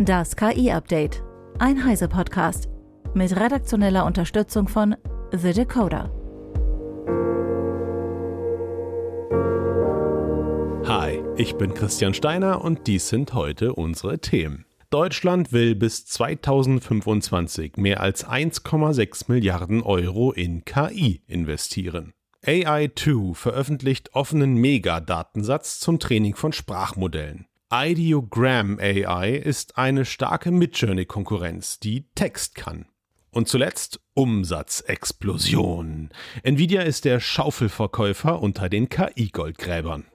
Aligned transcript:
Das 0.00 0.36
KI-Update. 0.36 1.24
Ein 1.58 1.84
Heise-Podcast. 1.84 2.68
Mit 3.14 3.34
redaktioneller 3.34 4.06
Unterstützung 4.06 4.68
von 4.68 4.94
The 5.32 5.52
Decoder. 5.52 6.12
Hi, 10.86 11.20
ich 11.36 11.56
bin 11.56 11.74
Christian 11.74 12.14
Steiner 12.14 12.64
und 12.64 12.86
dies 12.86 13.08
sind 13.08 13.34
heute 13.34 13.74
unsere 13.74 14.20
Themen. 14.20 14.66
Deutschland 14.90 15.52
will 15.52 15.74
bis 15.74 16.06
2025 16.06 17.76
mehr 17.76 18.00
als 18.00 18.24
1,6 18.24 19.24
Milliarden 19.26 19.82
Euro 19.82 20.30
in 20.30 20.64
KI 20.64 21.22
investieren. 21.26 22.12
AI2 22.46 23.34
veröffentlicht 23.34 24.14
offenen 24.14 24.54
Megadatensatz 24.54 25.80
zum 25.80 25.98
Training 25.98 26.36
von 26.36 26.52
Sprachmodellen. 26.52 27.47
Ideogram 27.70 28.78
AI 28.80 29.32
ist 29.32 29.76
eine 29.76 30.06
starke 30.06 30.50
Midjourney-Konkurrenz, 30.50 31.78
die 31.78 32.06
Text 32.14 32.54
kann. 32.54 32.86
Und 33.30 33.48
zuletzt 33.48 34.00
Umsatzexplosion. 34.14 36.08
Nvidia 36.42 36.80
ist 36.80 37.04
der 37.04 37.20
Schaufelverkäufer 37.20 38.40
unter 38.40 38.70
den 38.70 38.88
KI-Goldgräbern. 38.88 40.06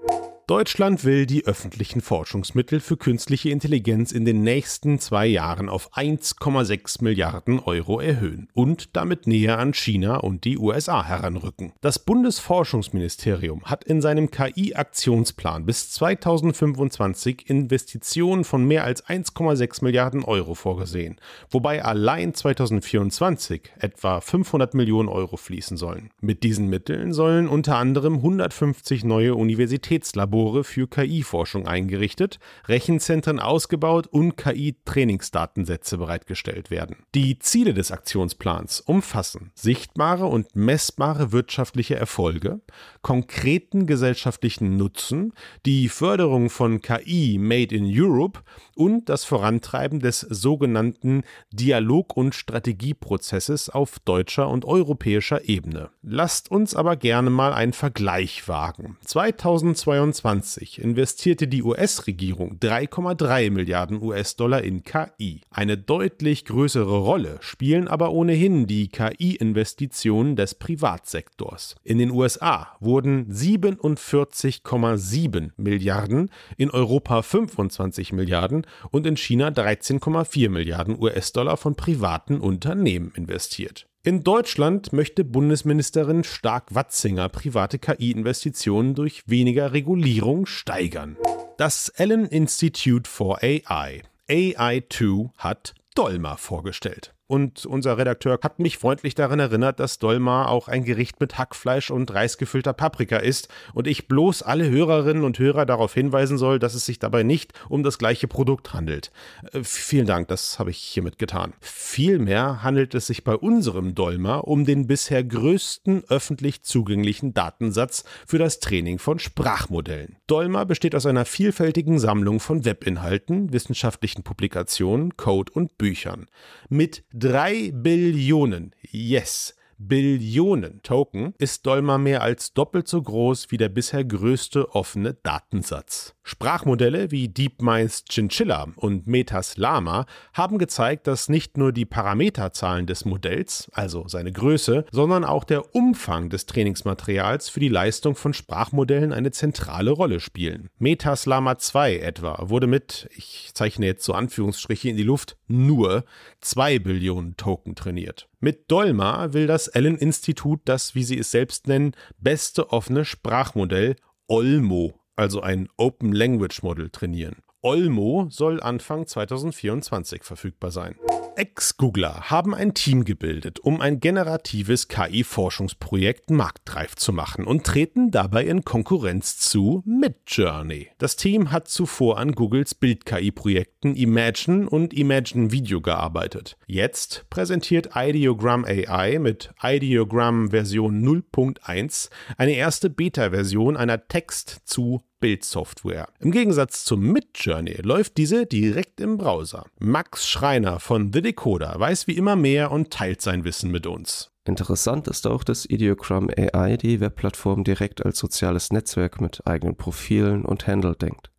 Deutschland 0.45 1.05
will 1.05 1.25
die 1.25 1.45
öffentlichen 1.45 2.01
Forschungsmittel 2.01 2.81
für 2.81 2.97
künstliche 2.97 3.49
Intelligenz 3.49 4.11
in 4.11 4.25
den 4.25 4.41
nächsten 4.41 4.99
zwei 4.99 5.25
Jahren 5.25 5.69
auf 5.69 5.93
1,6 5.93 7.01
Milliarden 7.01 7.59
Euro 7.59 8.01
erhöhen 8.01 8.49
und 8.53 8.93
damit 8.93 9.25
näher 9.25 9.57
an 9.57 9.73
China 9.73 10.17
und 10.17 10.43
die 10.43 10.57
USA 10.57 11.05
heranrücken. 11.05 11.71
Das 11.79 11.97
Bundesforschungsministerium 11.97 13.63
hat 13.63 13.85
in 13.85 14.01
seinem 14.01 14.31
KI-Aktionsplan 14.31 15.65
bis 15.65 15.91
2025 15.91 17.49
Investitionen 17.49 18.43
von 18.43 18.65
mehr 18.65 18.83
als 18.83 19.05
1,6 19.05 19.81
Milliarden 19.81 20.25
Euro 20.25 20.55
vorgesehen, 20.55 21.21
wobei 21.51 21.85
allein 21.85 22.33
2024 22.33 23.71
etwa 23.79 24.19
500 24.19 24.73
Millionen 24.73 25.07
Euro 25.07 25.37
fließen 25.37 25.77
sollen. 25.77 26.09
Mit 26.19 26.43
diesen 26.43 26.67
Mitteln 26.69 27.13
sollen 27.13 27.47
unter 27.47 27.77
anderem 27.77 28.15
150 28.15 29.05
neue 29.05 29.35
Universitätslabore 29.35 30.32
Labore 30.33 30.63
für 30.63 30.87
KI-Forschung 30.87 31.67
eingerichtet, 31.67 32.39
Rechenzentren 32.65 33.39
ausgebaut 33.39 34.07
und 34.07 34.35
KI-Trainingsdatensätze 34.35 35.99
bereitgestellt 35.99 36.71
werden. 36.71 36.95
Die 37.13 37.37
Ziele 37.37 37.75
des 37.75 37.91
Aktionsplans 37.91 38.81
umfassen 38.81 39.51
sichtbare 39.53 40.25
und 40.25 40.55
messbare 40.55 41.31
wirtschaftliche 41.31 41.95
Erfolge, 41.95 42.61
konkreten 43.03 43.85
gesellschaftlichen 43.85 44.75
Nutzen, 44.75 45.33
die 45.67 45.87
Förderung 45.87 46.49
von 46.49 46.81
KI 46.81 47.37
Made 47.39 47.75
in 47.75 47.85
Europe 47.87 48.39
und 48.75 49.09
das 49.09 49.25
Vorantreiben 49.25 49.99
des 49.99 50.21
sogenannten 50.21 51.21
Dialog- 51.51 52.17
und 52.17 52.33
Strategieprozesses 52.33 53.69
auf 53.69 53.99
deutscher 53.99 54.49
und 54.49 54.65
europäischer 54.65 55.47
Ebene. 55.47 55.91
Lasst 56.01 56.49
uns 56.49 56.75
aber 56.75 56.95
gerne 56.95 57.29
mal 57.29 57.53
einen 57.53 57.73
Vergleich 57.73 58.47
wagen. 58.47 58.97
2022 59.05 60.22
2020 60.23 60.81
investierte 60.81 61.47
die 61.49 61.63
US-Regierung 61.63 62.57
3,3 62.59 63.51
Milliarden 63.51 64.01
US-Dollar 64.01 64.63
in 64.63 64.83
KI. 64.83 65.41
Eine 65.49 65.77
deutlich 65.77 66.45
größere 66.45 66.97
Rolle 66.97 67.39
spielen 67.41 67.89
aber 67.89 68.11
ohnehin 68.11 68.65
die 68.65 68.87
KI-Investitionen 68.87 70.37
des 70.37 70.55
Privatsektors. 70.55 71.75
In 71.83 71.97
den 71.97 72.11
USA 72.11 72.77
wurden 72.79 73.29
47,7 73.33 75.49
Milliarden, 75.57 76.29
in 76.55 76.71
Europa 76.71 77.21
25 77.21 78.13
Milliarden 78.13 78.65
und 78.91 79.05
in 79.05 79.17
China 79.17 79.49
13,4 79.49 80.49
Milliarden 80.49 80.97
US-Dollar 80.97 81.57
von 81.57 81.75
privaten 81.75 82.39
Unternehmen 82.39 83.11
investiert. 83.15 83.87
In 84.05 84.25
Deutschland 84.25 84.91
möchte 84.91 85.23
Bundesministerin 85.23 86.25
Stark-Watzinger 86.25 87.29
private 87.29 87.79
KI-Investitionen 87.79 88.95
durch 88.95 89.23
weniger 89.27 89.71
Regulierung 89.71 90.45
steigern. 90.45 91.15
Das 91.57 91.89
Allen 91.97 92.25
Institute 92.25 93.09
for 93.09 93.41
AI, 93.41 94.01
AI2, 94.27 95.29
hat 95.37 95.73
Dolma 95.95 96.35
vorgestellt. 96.35 97.13
Und 97.25 97.65
unser 97.65 97.97
Redakteur 97.97 98.37
hat 98.43 98.59
mich 98.59 98.77
freundlich 98.77 99.15
daran 99.15 99.39
erinnert, 99.39 99.79
dass 99.79 99.97
Dolma 99.97 100.47
auch 100.47 100.67
ein 100.67 100.83
Gericht 100.83 101.21
mit 101.21 101.37
Hackfleisch 101.37 101.89
und 101.89 102.13
reisgefüllter 102.13 102.73
Paprika 102.73 103.17
ist 103.17 103.47
und 103.73 103.87
ich 103.87 104.09
bloß 104.09 104.43
alle 104.43 104.69
Hörerinnen 104.69 105.23
und 105.23 105.39
Hörer 105.39 105.65
darauf 105.65 105.93
hinweisen 105.93 106.37
soll, 106.37 106.59
dass 106.59 106.73
es 106.73 106.85
sich 106.85 106.99
dabei 106.99 107.23
nicht 107.23 107.53
um 107.69 107.81
das 107.81 107.97
gleiche 107.97 108.27
Produkt 108.27 108.73
handelt. 108.73 109.11
Äh, 109.53 109.63
vielen 109.63 110.05
Dank, 110.05 110.27
das 110.27 110.59
habe 110.59 110.71
ich 110.71 110.77
hiermit 110.77 111.17
getan. 111.17 111.53
Vielmehr 111.61 112.61
handelt 112.61 112.93
es 112.93 113.07
sich 113.07 113.23
bei 113.23 113.35
unserem 113.35 113.95
Dolma 113.95 114.37
um 114.37 114.65
den 114.65 114.87
bisher 114.87 115.23
größten 115.23 116.03
öffentlich 116.09 116.63
zugänglichen 116.63 117.33
Datensatz 117.33 118.03
für 118.27 118.37
das 118.37 118.59
Training 118.59 118.99
von 118.99 119.19
Sprachmodellen. 119.19 120.17
Dolma 120.27 120.65
besteht 120.65 120.93
aus 120.93 121.05
einer 121.05 121.23
vielfältigen 121.23 121.99
Sammlung 121.99 122.41
von 122.41 122.65
Webinhalten, 122.65 123.53
wissenschaftlichen 123.53 124.23
Publikationen, 124.23 125.15
Code 125.15 125.53
und 125.53 125.77
Büchern. 125.77 126.27
Mit 126.67 127.03
drei 127.13 127.71
Billionen, 127.71 128.71
yes, 128.91 129.55
Billionen 129.77 130.81
Token 130.83 131.33
ist 131.37 131.65
Dolma 131.65 131.97
mehr 131.97 132.21
als 132.21 132.53
doppelt 132.53 132.87
so 132.87 133.01
groß 133.01 133.51
wie 133.51 133.57
der 133.57 133.69
bisher 133.69 134.03
größte 134.03 134.73
offene 134.73 135.13
Datensatz. 135.13 136.15
Sprachmodelle 136.23 137.11
wie 137.11 137.27
DeepMinds 137.27 138.05
Chinchilla 138.09 138.67
und 138.77 139.07
Metas 139.07 139.57
Lama 139.57 140.05
haben 140.33 140.57
gezeigt, 140.57 141.07
dass 141.07 141.27
nicht 141.27 141.57
nur 141.57 141.73
die 141.73 141.85
Parameterzahlen 141.85 142.85
des 142.85 143.03
Modells, 143.03 143.69
also 143.73 144.07
seine 144.07 144.31
Größe, 144.31 144.85
sondern 144.91 145.25
auch 145.25 145.43
der 145.43 145.75
Umfang 145.75 146.29
des 146.29 146.45
Trainingsmaterials 146.45 147.49
für 147.49 147.59
die 147.59 147.67
Leistung 147.67 148.15
von 148.15 148.33
Sprachmodellen 148.33 149.11
eine 149.11 149.31
zentrale 149.31 149.91
Rolle 149.91 150.21
spielen. 150.21 150.69
Metas 150.79 151.25
Lama 151.25 151.57
2 151.57 151.97
etwa 151.97 152.49
wurde 152.49 152.67
mit, 152.67 153.09
ich 153.15 153.51
zeichne 153.53 153.85
jetzt 153.85 154.05
so 154.05 154.13
Anführungsstriche 154.13 154.89
in 154.89 154.97
die 154.97 155.03
Luft, 155.03 155.37
nur 155.47 156.05
2 156.39 156.79
Billionen 156.79 157.35
Token 157.35 157.75
trainiert. 157.75 158.29
Mit 158.39 158.69
Dolma 158.69 159.31
will 159.31 159.47
das 159.47 159.69
Allen-Institut 159.73 160.61
das, 160.65 160.95
wie 160.95 161.03
sie 161.03 161.17
es 161.17 161.31
selbst 161.31 161.67
nennen, 161.67 161.95
beste 162.19 162.71
offene 162.71 163.05
Sprachmodell 163.05 163.95
Olmo 164.27 164.93
also 165.15 165.41
ein 165.41 165.69
Open 165.77 166.11
Language 166.11 166.63
Model 166.63 166.89
trainieren. 166.89 167.37
Olmo 167.61 168.27
soll 168.29 168.61
Anfang 168.61 169.07
2024 169.07 170.23
verfügbar 170.23 170.71
sein. 170.71 170.95
Ex-Googler 171.35 172.29
haben 172.29 172.53
ein 172.53 172.73
Team 172.73 173.05
gebildet, 173.05 173.59
um 173.59 173.81
ein 173.81 173.99
generatives 173.99 174.87
KI-Forschungsprojekt 174.87 176.29
marktreif 176.29 176.95
zu 176.95 177.11
machen 177.11 177.45
und 177.45 177.65
treten 177.65 178.11
dabei 178.11 178.45
in 178.45 178.63
Konkurrenz 178.63 179.37
zu 179.37 179.83
Midjourney. 179.85 180.89
Das 180.97 181.15
Team 181.15 181.51
hat 181.51 181.67
zuvor 181.67 182.17
an 182.17 182.33
Googles 182.33 182.75
Bild-KI-Projekten 182.75 183.95
Imagine 183.95 184.69
und 184.69 184.93
Imagine 184.93 185.51
Video 185.51 185.81
gearbeitet. 185.81 186.57
Jetzt 186.67 187.25
präsentiert 187.29 187.89
Ideogram 187.95 188.65
AI 188.65 189.19
mit 189.19 189.53
Ideogram 189.61 190.51
Version 190.51 191.03
0.1 191.03 192.09
eine 192.37 192.53
erste 192.53 192.89
Beta-Version 192.89 193.77
einer 193.77 194.07
Text 194.07 194.61
zu 194.65 195.01
Bildsoftware. 195.23 196.09
Im 196.19 196.31
Gegensatz 196.31 196.83
zum 196.83 196.99
Midjourney 196.99 197.77
läuft 197.81 198.17
diese 198.17 198.45
direkt 198.45 198.99
im 198.99 199.15
Browser. 199.15 199.63
Max 199.79 200.27
Schreiner 200.27 200.81
von 200.81 201.13
The 201.13 201.21
Decoder 201.21 201.79
weiß 201.79 202.07
wie 202.07 202.17
immer 202.17 202.35
mehr 202.35 202.73
und 202.73 202.91
teilt 202.91 203.21
sein 203.21 203.45
Wissen 203.45 203.71
mit 203.71 203.87
uns. 203.87 204.31
Interessant 204.43 205.07
ist 205.07 205.25
auch, 205.25 205.45
dass 205.45 205.65
Ideogram 205.65 206.29
AI 206.29 206.75
die 206.75 206.99
Webplattform 206.99 207.63
direkt 207.63 208.05
als 208.05 208.19
soziales 208.19 208.73
Netzwerk 208.73 209.21
mit 209.21 209.47
eigenen 209.47 209.77
Profilen 209.77 210.43
und 210.43 210.67
Handle 210.67 210.93
denkt. 210.93 211.31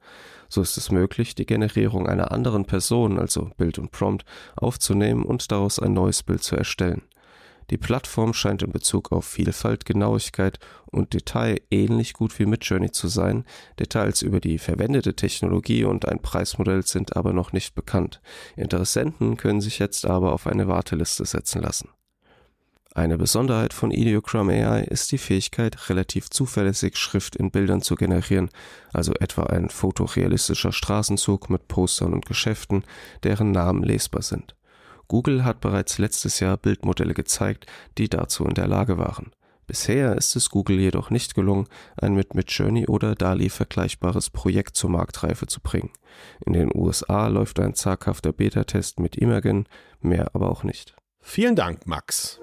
So 0.49 0.62
ist 0.62 0.78
es 0.78 0.91
möglich, 0.91 1.34
die 1.34 1.44
Generierung 1.44 2.06
einer 2.06 2.32
anderen 2.32 2.64
Person, 2.64 3.19
also 3.19 3.50
Bild 3.58 3.79
und 3.79 3.91
Prompt, 3.91 4.25
aufzunehmen 4.56 5.26
und 5.26 5.53
daraus 5.53 5.79
ein 5.79 5.93
neues 5.93 6.23
Bild 6.23 6.43
zu 6.43 6.56
erstellen. 6.56 7.03
Die 7.70 7.78
Plattform 7.78 8.34
scheint 8.34 8.62
in 8.62 8.72
Bezug 8.72 9.12
auf 9.12 9.25
Vielfalt, 9.25 9.84
Genauigkeit 9.84 10.58
und 10.87 11.14
Detail 11.14 11.61
ähnlich 11.70 12.12
gut 12.12 12.38
wie 12.38 12.46
Midjourney 12.46 12.90
zu 12.90 13.08
sein. 13.08 13.44
Details 13.78 14.22
über 14.22 14.40
die 14.40 14.58
verwendete 14.58 15.14
Technologie 15.14 15.84
und 15.84 16.06
ein 16.06 16.20
Preismodell 16.20 16.87
sind 16.87 17.16
aber 17.16 17.32
noch 17.32 17.52
nicht 17.52 17.75
bekannt. 17.75 18.20
Interessenten 18.56 19.37
können 19.37 19.61
sich 19.61 19.78
jetzt 19.78 20.06
aber 20.06 20.32
auf 20.32 20.46
eine 20.46 20.69
Warteliste 20.69 21.25
setzen 21.25 21.62
lassen. 21.62 21.88
Eine 22.96 23.19
Besonderheit 23.19 23.72
von 23.75 23.90
Ideogram 23.90 24.50
AI 24.50 24.84
ist 24.84 25.10
die 25.10 25.19
Fähigkeit, 25.19 25.88
relativ 25.88 26.31
zuverlässig 26.31 26.96
Schrift 26.96 27.34
in 27.34 27.50
Bildern 27.50 27.82
zu 27.82 27.96
generieren, 27.96 28.50
also 28.93 29.12
etwa 29.14 29.43
ein 29.44 29.69
fotorealistischer 29.69 30.70
Straßenzug 30.70 31.50
mit 31.50 31.67
Postern 31.67 32.12
und 32.12 32.25
Geschäften, 32.25 32.84
deren 33.25 33.50
Namen 33.50 33.82
lesbar 33.82 34.22
sind. 34.22 34.55
Google 35.09 35.45
hat 35.45 35.61
bereits 35.61 35.99
letztes 35.99 36.41
Jahr 36.41 36.56
Bildmodelle 36.56 37.15
gezeigt, 37.15 37.67
die 37.99 38.09
dazu 38.09 38.45
in 38.45 38.55
der 38.55 38.69
Lage 38.69 38.99
waren. 38.99 39.33
Bisher 39.67 40.15
ist 40.17 40.37
es 40.37 40.51
Google 40.51 40.79
jedoch 40.79 41.11
nicht 41.11 41.35
gelungen, 41.35 41.67
ein 41.97 42.15
mit 42.15 42.35
Midjourney 42.35 42.87
oder 42.87 43.15
DALI 43.15 43.49
vergleichbares 43.49 44.29
Projekt 44.31 44.77
zur 44.77 44.91
Marktreife 44.91 45.47
zu 45.47 45.61
bringen. 45.61 45.91
In 46.45 46.53
den 46.53 46.71
USA 46.75 47.29
läuft 47.29 47.59
ein 47.61 47.75
zaghafter 47.75 48.33
Beta-Test 48.33 49.01
mit 49.01 49.17
Imagen, 49.17 49.67
mehr 50.01 50.35
aber 50.35 50.51
auch 50.51 50.65
nicht. 50.65 50.95
Vielen 51.21 51.56
Dank, 51.56 51.87
Max. 51.87 52.41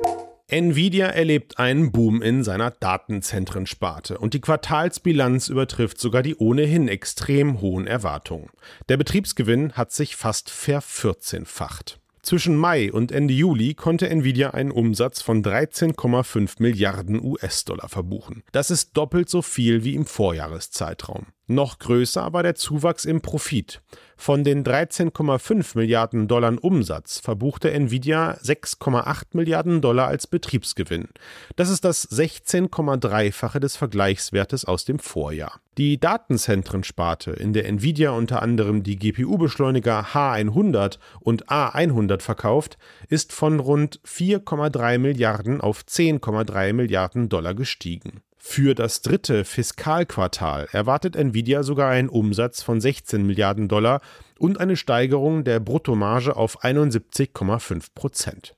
Nvidia 0.48 1.08
erlebt 1.08 1.60
einen 1.60 1.94
Boom 1.94 2.22
in 2.22 2.44
seiner 2.44 2.72
Datenzentrensparte 2.72 4.18
und 4.18 4.34
die 4.34 4.42
Quartalsbilanz 4.42 5.48
übertrifft 5.48 5.98
sogar 5.98 6.24
die 6.24 6.36
ohnehin 6.36 6.90
extrem 6.90 7.62
hohen 7.62 7.88
Erwartungen. 7.88 8.50
Der 8.90 8.98
Betriebsgewinn 8.98 9.74
hat 9.74 9.94
sich 9.94 10.18
fast 10.18 10.50
vervierzehnfacht. 10.50 12.01
Zwischen 12.24 12.56
Mai 12.56 12.92
und 12.92 13.12
Ende 13.12 13.34
Juli 13.34 13.74
konnte 13.74 14.08
Nvidia 14.08 14.52
einen 14.52 14.70
Umsatz 14.70 15.24
von 15.24 15.44
13,5 15.44 16.56
Milliarden 16.60 17.20
US-Dollar 17.24 17.90
verbuchen. 17.90 18.44
Das 18.52 18.70
ist 18.70 18.96
doppelt 18.96 19.28
so 19.28 19.42
viel 19.42 19.84
wie 19.84 19.96
im 19.96 20.06
Vorjahreszeitraum. 20.06 21.28
Noch 21.48 21.80
größer 21.80 22.32
war 22.32 22.44
der 22.44 22.56
Zuwachs 22.56 23.06
im 23.06 23.22
Profit. 23.22 23.82
Von 24.22 24.44
den 24.44 24.64
13,5 24.64 25.76
Milliarden 25.76 26.28
Dollar 26.28 26.54
Umsatz 26.62 27.18
verbuchte 27.18 27.72
Nvidia 27.72 28.38
6,8 28.44 29.30
Milliarden 29.34 29.82
Dollar 29.82 30.10
als 30.10 30.28
Betriebsgewinn. 30.28 31.08
Das 31.56 31.72
ist 31.72 31.84
das 31.84 32.08
16,3-fache 32.12 33.60
des 33.60 33.78
Vergleichswertes 33.78 34.66
aus 34.66 34.86
dem 34.86 35.00
Vorjahr. 35.00 35.60
Die 35.80 36.00
Datenzentrensparte, 36.00 37.32
in 37.32 37.54
der 37.54 37.68
Nvidia 37.68 38.12
unter 38.12 38.44
anderem 38.44 38.84
die 38.84 39.00
GPU-Beschleuniger 39.00 40.10
H100 40.14 41.00
und 41.20 41.48
A100 41.48 42.22
verkauft, 42.22 42.78
ist 43.10 43.34
von 43.34 43.60
rund 43.60 44.02
4,3 44.06 45.00
Milliarden 45.00 45.62
auf 45.62 45.82
10,3 45.82 46.74
Milliarden 46.74 47.28
Dollar 47.28 47.56
gestiegen. 47.56 48.22
Für 48.44 48.74
das 48.74 49.04
dritte 49.04 49.46
Fiskalquartal 49.46 50.68
erwartet 50.72 51.16
Nvidia 51.16 51.62
sogar 51.62 51.92
einen 51.92 52.10
Umsatz 52.10 52.64
von 52.64 52.82
16 52.82 53.24
Milliarden 53.24 53.68
Dollar 53.68 54.02
und 54.40 54.60
eine 54.60 54.76
Steigerung 54.76 55.44
der 55.44 55.60
Bruttomarge 55.60 56.36
auf 56.36 56.64
71,5 56.64 57.88
Prozent. 57.94 58.56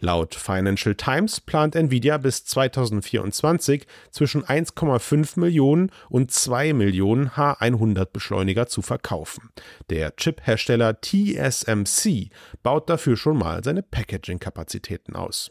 Laut 0.00 0.34
Financial 0.34 0.94
Times 0.94 1.40
plant 1.40 1.76
Nvidia 1.76 2.18
bis 2.18 2.44
2024 2.44 3.86
zwischen 4.10 4.44
1,5 4.44 5.38
Millionen 5.38 5.90
und 6.08 6.30
2 6.30 6.72
Millionen 6.72 7.30
H100 7.30 8.06
Beschleuniger 8.12 8.66
zu 8.66 8.82
verkaufen. 8.82 9.50
Der 9.90 10.16
Chip-Hersteller 10.16 11.00
TSMC 11.00 12.30
baut 12.62 12.88
dafür 12.88 13.16
schon 13.16 13.38
mal 13.38 13.62
seine 13.62 13.82
Packaging-Kapazitäten 13.82 15.16
aus. 15.16 15.50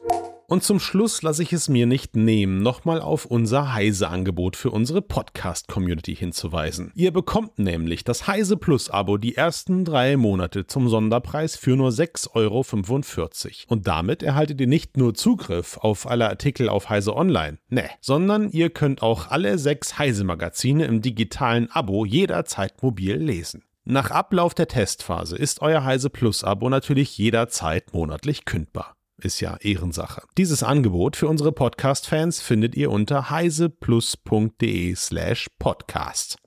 Und 0.49 0.63
zum 0.63 0.79
Schluss 0.79 1.23
lasse 1.23 1.43
ich 1.43 1.51
es 1.51 1.67
mir 1.67 1.85
nicht 1.85 2.15
nehmen, 2.15 2.63
nochmal 2.63 3.01
auf 3.01 3.25
unser 3.25 3.73
Heise-Angebot 3.73 4.55
für 4.55 4.71
unsere 4.71 5.01
Podcast-Community 5.01 6.15
hinzuweisen. 6.15 6.93
Ihr 6.95 7.11
bekommt 7.11 7.59
nämlich 7.59 8.05
das 8.05 8.27
Heise 8.27 8.55
Plus-Abo 8.55 9.17
die 9.17 9.35
ersten 9.35 9.83
drei 9.83 10.15
Monate 10.15 10.65
zum 10.65 10.87
Sonderpreis 10.87 11.57
für 11.57 11.75
nur 11.75 11.89
6,45 11.89 12.33
Euro. 12.35 13.65
Und 13.67 13.87
damit 13.87 14.23
erhaltet 14.23 14.61
ihr 14.61 14.67
nicht 14.67 14.95
nur 14.95 15.13
Zugriff 15.15 15.75
auf 15.79 16.07
alle 16.07 16.29
Artikel 16.29 16.69
auf 16.69 16.89
Heise 16.89 17.13
Online, 17.13 17.57
ne, 17.67 17.89
sondern 17.99 18.49
ihr 18.49 18.69
könnt 18.69 19.01
auch 19.01 19.29
alle 19.29 19.57
sechs 19.57 19.99
Heise-Magazine 19.99 20.85
im 20.85 21.01
digitalen 21.01 21.69
Abo 21.71 22.05
jederzeit 22.05 22.81
mobil 22.81 23.17
lesen. 23.17 23.65
Nach 23.83 24.11
Ablauf 24.11 24.53
der 24.53 24.69
Testphase 24.69 25.35
ist 25.35 25.61
euer 25.61 25.83
Heise 25.83 26.09
Plus 26.09 26.45
Abo 26.45 26.69
natürlich 26.69 27.17
jederzeit 27.17 27.93
monatlich 27.93 28.45
kündbar. 28.45 28.96
Ist 29.19 29.39
ja 29.39 29.57
Ehrensache. 29.61 30.21
Dieses 30.37 30.61
Angebot 30.61 31.15
für 31.15 31.27
unsere 31.27 31.51
Podcast-Fans 31.51 32.39
findet 32.39 32.75
ihr 32.75 32.91
unter 32.91 33.31
heiseplus.de 33.31 34.93
slash 34.95 35.47
podcast. 35.57 36.37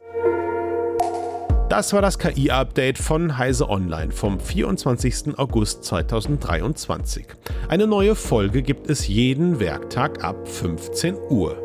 Das 1.69 1.93
war 1.93 2.03
das 2.03 2.19
KI-Update 2.19 2.99
von 2.99 3.39
Heise 3.39 3.69
Online 3.69 4.13
vom 4.13 4.39
24. 4.39 5.37
August 5.37 5.83
2023. 5.85 7.27
Eine 7.69 7.89
neue 7.89 8.15
Folge 8.15 8.63
gibt 8.63 8.89
es 8.89 9.09
jeden 9.09 9.59
Werktag 9.59 10.23
ab 10.23 10.49
15 10.49 11.17
Uhr. 11.29 11.57